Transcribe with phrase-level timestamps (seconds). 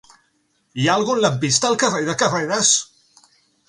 [0.79, 2.77] Hi ha algun lampista al carrer de Carreras?